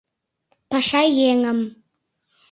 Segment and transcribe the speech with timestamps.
[0.69, 1.59] Паша еҥым